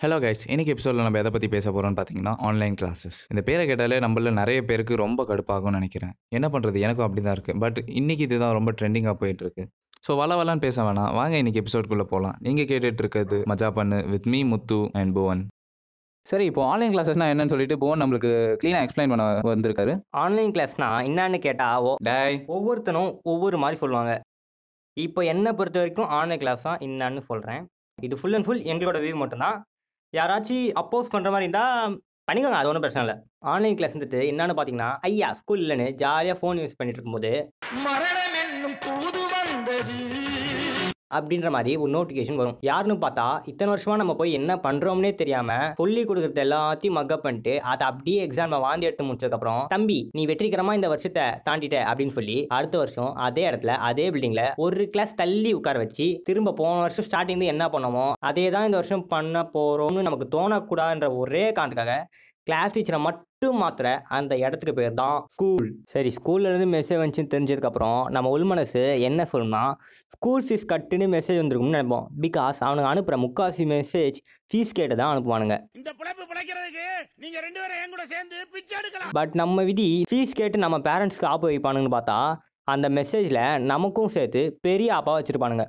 [0.00, 3.98] Hello guys இன்னைக்கு எபிசோடில் நம்ம எதை பற்றி பேச போகிறோம்னு பார்த்தீங்கன்னா ஆன்லைன் கிளாஸஸ் இந்த பேரை கேட்டாலே
[4.04, 6.10] நம்மள நிறைய பேருக்கு ரொம்ப கடுப்பாகும்னு நினைக்கிறேன்.
[6.36, 9.62] என்ன பண்ணுறது எனக்கும் அப்படி தான் இருக்குது பட் இன்னைக்கு இதுதான் ரொம்ப ட்ரெண்டிங்காக போயிட்டு இருக்கு
[10.06, 11.08] ஸோ வள வளன்னு பேச வேணாம்.
[11.18, 15.40] வாங்க இன்னைக்கு எபிசோட்குள்ளே போகலாம் நீங்கள் கேட்டுட்டு இருக்கிறது மஜா பண்ணு with me Muthu and Bhuvan.
[16.26, 18.32] சரி இப்போ ஆன்லைன் கிளாஸஸ்னால் என்னன்னு சொல்லிட்டு புவன் நம்மளுக்கு
[18.62, 19.94] க்ளீனாக எக்ஸ்பிளைன் பண்ண வந்திருக்காரு.
[20.24, 22.36] ஆன்லைன் கிளாஸ்னா என்னன்னு கேட்டால் டேய்.
[22.56, 24.12] ஒவ்வொருத்தனும் ஒவ்வொரு மாதிரி சொல்லுவாங்க.
[24.96, 27.64] இப்போ என்னை பொறுத்த வரைக்கும் ஆன்லைன் கிளாஸ் தான் என்னன்னு சொல்கிறேன்
[27.98, 29.56] இது ஃபுல் அண்ட் ஃபுல் எங்களோட வியூ மட்டும்தான்.
[30.12, 31.94] யாராச்சும் அப்போஸ் பண்ணுற மாதிரி இருந்தால்
[32.28, 32.60] பண்ணிக்கோங்க.
[32.60, 33.16] அது ஒன்றும் பிரச்சனை இல்லை.
[33.52, 37.30] ஆன்லைன் கிளாஸ் வந்துட்டு என்னன்னு பார்த்தீங்கன்னா ஐயா ஸ்கூல் இல்லைன்னு ஜாலியாக ஃபோன் யூஸ் பண்ணிட்டு இருக்கும்போது
[41.10, 42.56] அப்படின்ற மாதிரி ஒரு நோட்டிஃபிகேஷன் வரும்.
[42.60, 47.86] யாருன்னு பார்த்தா இத்தனை வருஷமா நம்ம போய் என்ன பண்றோம்னே தெரியாம சொல்லி கொடுக்குறது எல்லாத்தையும் மக்கப் பண்ணிட்டு அதை
[47.86, 53.12] அப்படியே எக்ஸாம் வாந்தி எடுத்து முடிச்சதுக்கப்புறம் தம்பி நீ வெற்றிகரமா இந்த வருஷத்தை தாண்டிட்ட அப்படின்னு சொல்லி அடுத்த வருஷம்
[53.20, 58.12] அதே இடத்துல அதே பில்டிங்ல ஒரு கிளாஸ் தள்ளி உட்கார வச்சு திரும்ப போன வருஷம் ஸ்டார்டிங் என்ன பண்ணோமோ
[58.22, 61.96] அதே தான் இந்த வருஷம் பண்ண போறோம்னு நமக்கு தோணக்கூடாதுன்ற ஒரே காரணத்துக்காக
[62.46, 68.00] கிளாஸ் டீச்சரை மட்டும் மாத்திர அந்த இடத்துக்கு பேர் தான் ஸ்கூல் சரி ஸ்கூல்ல இருந்து மெசேஜ் வந்துச்சுன்னு தெரிஞ்சதுக்கப்புறம்
[68.14, 69.64] நம்ம உள்மனசு என்ன சொல்லணும்னா
[70.14, 72.06] ஸ்கூல் ஃபீஸ் கட்டுன்னு மெசேஜ் வந்திருக்கும்னு நினைப்போம்.
[72.24, 74.18] பிகாஸ் அவனுக்கு அனுப்புகிற முக்காசி மெசேஜ்
[74.50, 75.56] ஃபீஸ் கேட்டு தான் அனுப்புவானுங்க.
[75.80, 76.86] இந்த பிழைப்பு பிழைக்கிறதுக்கு
[77.24, 79.14] நீங்க ரெண்டு பேரும் என் கூட சேர்ந்து பிச்சை எடுக்கலாம்.
[79.20, 82.18] பட் நம்ம விதி ஃபீஸ் கேட்டு நம்ம பேரண்ட்ஸ்க்கு ஆப்பு வைப்பானுங்கன்னு பார்த்தா
[82.74, 85.66] அந்த மெசேஜில் நமக்கும் சேர்த்து பெரிய ஆப்பாக வச்சுருப்பானுங்க.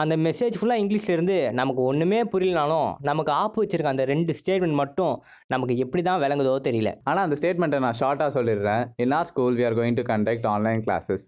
[0.00, 5.14] அந்த மெசேஜ் ஃபுல்லாக இங்கிலீஷ்ல இருந்து நமக்கு ஒன்றுமே புரியலனாலும் நமக்கு ஆப்பு வச்சிருக்க அந்த ரெண்டு ஸ்டேட்மெண்ட் மட்டும்
[5.52, 6.90] நமக்கு எப்படி தான் விளங்குதோ தெரியல.
[7.10, 8.82] ஆனால் அந்த ஸ்டேட்மெண்ட்டை நான் ஷார்ட்டாக சொல்லிடுறேன்.
[9.04, 11.24] In our school we are going to conduct online classes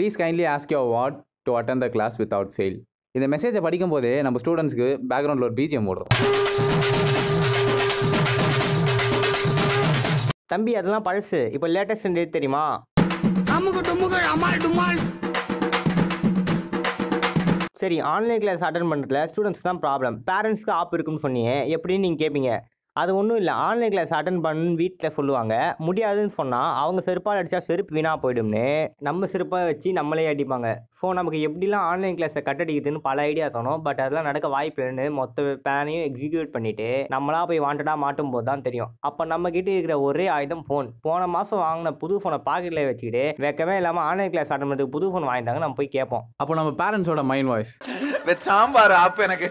[0.00, 2.76] please kindly ask your ward to attend the class without fail
[3.18, 6.10] இந்த மெசேஜை படிக்கும் போதே நம்ம ஸ்டூடெண்ட்ஸ்க்கு பேக்ரவுண்டில் ஒரு பிஜிஎம் ஓடுறோம்
[10.54, 11.42] தம்பி அதெல்லாம் பழசு.
[11.56, 12.66] இப்போ லேட்டஸ்ட் டேட் தெரியுமா?
[13.56, 15.00] அமுக டுமுக அமால் டுமால்.
[17.82, 21.52] சரி ஆன்லைன் கிளாஸ் அட்டன் பண்ணுறதுல ஸ்டூடெண்ட்ஸ் தான் ப்ராப்ளம் பேரண்ட்ஸ்க்கு ஆப் இருக்குன்னு சொன்னீங்க.
[21.76, 22.50] எப்படின்னு நீங்கள் கேட்பீங்க
[23.00, 23.52] அது ஒன்றும் இல்லை.
[23.66, 25.54] ஆன்லைன் கிளாஸ் அட்டன் பண்ணு வீட்டில் சொல்லுவாங்க.
[25.86, 28.64] முடியாதுன்னு சொன்னால் அவங்க செருப்பால் அடித்தா செருப்பு வீணாக போயிடும்னு
[29.06, 30.70] நம்ம செருப்பை வச்சு நம்மளே அடிப்பாங்க.
[30.98, 33.80] ஸோ நமக்கு எப்படிலாம் ஆன்லைன் கிளாஸை கட்டடிக்குதுன்னு பல ஐடியா தோணும்.
[33.86, 38.66] பட் அதெல்லாம் நடக்க வாய்ப்பு இல்லைன்னு மொத்த பிளானையும் எக்ஸிக்யூட் பண்ணிவிட்டு நம்மளா போய் வாண்டடாக மாட்டும் போது தான்
[38.66, 38.92] தெரியும்.
[39.10, 43.76] அப்போ நம்ம கிட்ட இருக்கிற ஒரே ஆயுதம் ஃபோன் போன மாதம் வாங்கின புது ஃபோனை பாக்கெட்டில் வச்சுக்கிட்டு வெக்கமே
[43.82, 47.52] இல்லாமல் ஆன்லைன் கிளாஸ் அட்டன் பண்ணுறதுக்கு புது ஃபோன் வாங்கிட்டாங்க நம்ம போய் கேட்போம் அப்போ நம்ம பேரண்ட்ஸோட மைண்ட்
[47.54, 47.74] வாய்ஸ்
[48.50, 49.48] சாம்பார் ஆப் எனக்கு.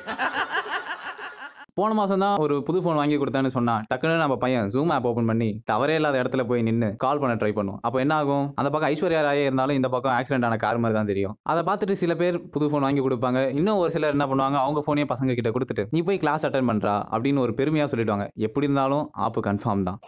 [1.80, 5.30] போன மாதம் தான் ஒரு புது ஃபோன் வாங்கி கொடுத்தேன்னு சொன்னா டக்குன்னு நம்ம பையன் ஜூம் ஆப் ஓப்பன்
[5.32, 8.46] பண்ணி டவரே இல்லாத இடத்துல போய் நின்று கால் பண்ண ட்ரை பண்ணும் அப்போ என்ன ஆகும்?
[8.60, 11.36] அந்த பக்கம் ஐஸ்வர்யா ராயே இருந்தாலும் இந்த பக்கம் ஆக்சிடென்ட் ஆன கார் மாதிரி தான் தெரியும்.
[11.52, 13.42] அதை பார்த்துட்டு சில பேர் புது ஃபோன் வாங்கி கொடுப்பாங்க.
[13.60, 14.60] இன்னும் ஒரு சிலர் என்ன பண்ணுவாங்க?
[14.66, 18.28] அவங்க ஃபோனே பசங்க கிட்ட கொடுத்துட்டு நீ போய் கிளாஸ் அட்டன் பண்ணுறா அப்படின்னு ஒரு பெருமையாக சொல்லிடுவாங்க.
[18.50, 20.00] எப்படி இருந்தாலும் ஆப்பு கன்ஃபார்ம் தான்.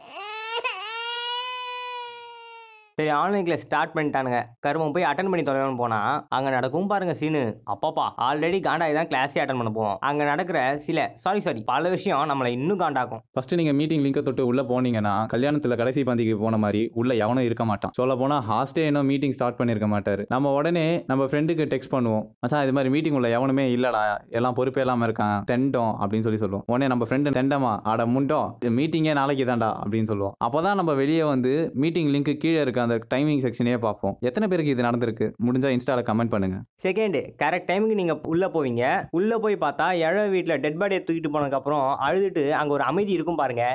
[2.98, 4.40] சரி ஆன்லைன் கிளாஸ் ஸ்டார்ட் பண்ணிட்டானுங்க.
[4.64, 7.40] கருமம் போய் அட்டன் பண்ணி தொலைவான்னு போனால் அங்கே நடக்கும் பாருங்க சீனு
[7.74, 9.96] அப்பாப்பா ஆல்ரெடி காண்டாகி தான் கிளாஸே அட்டன் பண்ண போவோம்.
[10.08, 13.22] அங்கே நடக்கிற சில சாரி சாரி பல விஷயம் நம்மளை இன்னும் காண்டாக்கும்.
[13.36, 17.66] ஃபர்ஸ்ட் நீங்க மீட்டிங் லிங்கை தொட்டு உள்ள போனீங்கன்னா கல்யாணத்துல கடைசி பந்திக்கு போன மாதிரி உள்ள எவனும் இருக்க
[17.72, 17.94] மாட்டான்.
[18.00, 20.26] சொல்ல போனா ஹாஸ்டே இன்னும் மீட்டிங் ஸ்டார்ட் பண்ணிருக்க மாட்டாரு.
[20.36, 22.28] நம்ம உடனே நம்ம ஃப்ரெண்டுக்கு டெக்ஸ்ட் பண்ணுவோம்.
[22.46, 24.04] மச்சான் இது மாதிரி மீட்டிங் உள்ள எவனுமே இல்லடா.
[24.40, 25.36] எல்லாம் பொறுப்பே இல்லாம இருக்கான்.
[25.54, 26.66] தெண்டம் அப்படின்னு சொல்லி சொல்லுவோம்.
[26.74, 28.48] உடனே நம்ம ஃப்ரெண்டு தெண்டமா ஆட முண்டம்.
[28.80, 30.38] மீட்டிங்கே நாளைக்கு தான்டா அப்படின்னு சொல்லுவோம்.
[30.48, 34.16] அப்பதான் நம்ம வெளியே வந்து மீட்டிங் லிங்க் கீழே இருக்க அந்த டைமிங் செக்ஷனே பார்ப்போம்.
[34.30, 35.28] எத்தனை பேருக்கு இது நடந்திருக்கு?
[35.48, 36.60] முடிஞ்சா இன்ஸ்டால கமெண்ட் பண்ணுங்க.
[36.86, 38.84] செகண்ட் கரெக்ட் டைமுக்கு நீங்கள் உள்ளே போவீங்க.
[39.20, 43.66] உள்ளே போய் பார்த்தா எழ வீட்டில் டெட் பாடியை தூக்கிட்டு போனதுக்கப்புறம் அழுதுட்டு அங்கே ஒரு அமைதி இருக்கும் பாருங்க.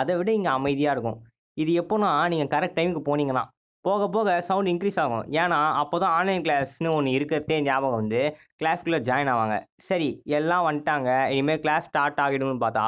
[0.00, 1.18] அதை விட இங்கே அமைதியாக இருக்கும்.
[1.62, 3.44] இது எப்போனா நீங்கள் கரெக்ட் டைமுக்கு போனீங்கன்னா
[3.84, 5.24] போக போக சவுண்ட் இன்க்ரீஸ் ஆகும்.
[5.40, 8.20] ஏன்னா அப்போ தான் ஆன்லைன் கிளாஸ்னு ஒன்று இருக்கிறதே ஞாபகம் வந்து
[8.60, 9.56] கிளாஸ்க்குள்ளே ஜாயின் ஆவாங்க.
[9.88, 10.08] சரி
[10.38, 11.10] எல்லாம் வந்துட்டாங்க.
[11.34, 12.86] இனிமேல் கிளாஸ் ஸ்டார்ட் ஆகிடும்னு பார்த்தா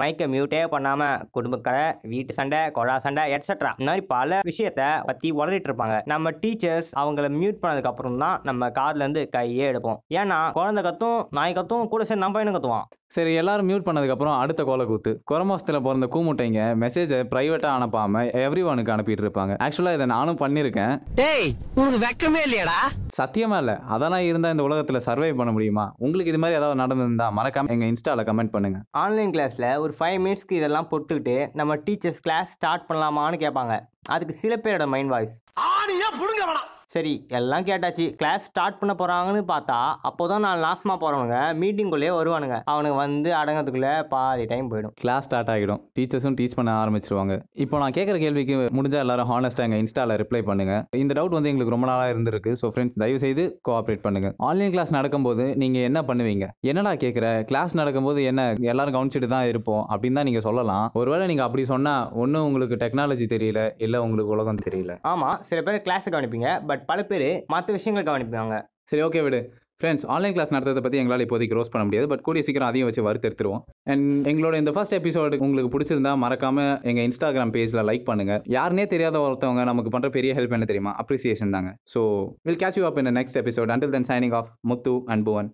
[0.00, 5.68] மைக்கை மியூட்டே பண்ணாமல் குடும்பக்கரை வீட்டு சண்டை கொழா சண்டை எட்ஸட்ரா இந்த மாதிரி பல விஷயத்த பற்றி உளறிட்டு
[5.70, 5.96] இருப்பாங்க.
[6.12, 10.00] நம்ம டீச்சர்ஸ் அவங்கள மியூட் பண்ணதுக்கு அப்புறம் தான் நம்ம காதுல இருந்து கையே எடுப்போம்.
[10.20, 12.88] ஏன்னா குழந்தை கத்தும் நாய் கத்தும் கூட சரி நம்ம பையனும் கத்துவான்.
[13.16, 15.10] சரி எல்லாரும் மியூட் பண்ணதுக்கப்புறம் அடுத்த கோலை கூத்து.
[15.30, 19.52] குரமாசத்தில் பிறந்த கூமுட்டைங்க மெசேஜை ப்ரைவேட்டாக அனுப்பாமல் எவ்ரி ஒனுக்கு அனுப்பிட்டு இருப்பாங்க.
[19.66, 22.78] ஆக்சுவலாக இதை நானும் பண்ணியிருக்கேன் டேய் உனக்கு வெக்கமே இல்லையாடா.
[23.20, 23.76] சத்தியமா இல்லை.
[23.94, 25.86] அதெல்லாம் இருந்தால் இந்த உலகத்தில் சர்வை பண்ண முடியுமா?
[26.04, 28.80] உங்களுக்கு இது மாதிரி ஏதாவது நடந்திருந்தா மறக்காம எங்கள் இன்ஸ்டாவில் கமெண்ட் பண்ணுங்க.
[29.04, 33.74] ஆன்லைன் கிளாஸில் ஒரு ஃபைவ் மினிட்ஸ்க்கு இதெல்லாம் பொறுத்துக்கிட்டு நம்ம டீச்சர்ஸ் கிளாஸ் ஸ்டார்ட் பண்ணலாமான்னு கேட்பாங்க.
[34.14, 35.34] அதுக்கு சில பேரோட மைண்ட் வாய்ஸ்
[35.70, 36.70] ஆடியா புடுங்க வேணாம்.
[36.94, 38.04] சரி எல்லாம் கேட்டாச்சு.
[38.18, 42.56] கிளாஸ் ஸ்டார்ட் பண்ண போகிறாங்கன்னு பார்த்தா அப்போ தான் நான் லாஸ்ட்மா போகிறவனுங்க மீட்டிங்குள்ளேயே வருவானுங்க.
[42.72, 44.92] அவனுங்க வந்து அடங்கிறதுக்குள்ளே பாதி டைம் போயிடும்.
[45.02, 45.80] கிளாஸ் ஸ்டார்ட் ஆகிடும்.
[45.98, 47.36] டீச்சர்ஸும் டீச் பண்ண ஆரம்பிச்சிருவாங்க.
[47.64, 50.74] இப்போ நான் கேட்குற கேள்விக்கு முடிஞ்சா எல்லாரும் ஹானஸ்ட்டாக எங்கள் இன்ஸ்டாவில் ரிப்ளை பண்ணுங்க.
[51.02, 52.52] இந்த டவுட் வந்து எங்களுக்கு ரொம்ப நாளாக இருந்திருக்கு.
[52.62, 54.30] ஸோ ஃப்ரெண்ட்ஸ் தயவு செய்து கோஆப்ரேட் பண்ணுங்க.
[54.50, 56.48] ஆன்லைன் கிளாஸ் நடக்கும்போது நீங்கள் என்ன பண்ணுவீங்க?
[56.72, 60.86] என்னடா கேட்குற கிளாஸ் நடக்கும்போது என்ன எல்லாரும் கவனிச்சிட்டு தான் இருப்போம் அப்படின்னு தான் நீங்கள் சொல்லலாம்.
[61.02, 64.94] ஒருவேளை நீங்கள் அப்படி சொன்னால் ஒன்றும் உங்களுக்கு டெக்னாலஜி தெரியல இல்லை உங்களுக்கு உலகம் தெரியல.
[65.14, 66.48] ஆமாம் சில பேர் கிளாஸை கவனிப்பீங்க.
[66.70, 68.56] பட் பல பேர் மற்ற விஷயங்களை கவனிப்பாங்க.
[68.90, 69.40] சரி ஓகே விடு.
[69.80, 73.02] ஃப்ரெண்ட்ஸ் ஆன்லைன் கிளாஸ் நடத்துறதை பற்றி எங்களால் இப்போதைக்கு ரோஸ் பண்ண முடியாது பட் கூடிய சீக்கிரம் அதையும் வச்சு
[73.06, 78.84] வறுத்தெடுத்துருவோம் அண்ட் எங்களோட இந்த ஃபர்ஸ்ட் எபிசோடு உங்களுக்கு பிடிச்சிருந்தா மறக்காம எங்கள் இன்ஸ்டாகிராம் பேஜில் லைக் பண்ணுங்கள் யாருனே
[78.94, 80.94] தெரியாத ஒருத்தவங்க நமக்கு பண்ணுற பெரிய ஹெல்ப் என்ன தெரியுமா?
[81.02, 81.72] அப்ரிசியேஷன் தாங்க.
[81.94, 82.02] So
[82.48, 85.50] will catch you up in next episode until then signing off Muthu and Bhuvan